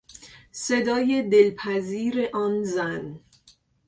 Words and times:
صدای 0.51 1.23
دلپذیر 1.31 2.29
آن 2.33 2.63
زن 2.63 3.19